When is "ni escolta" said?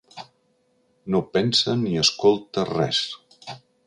1.81-2.65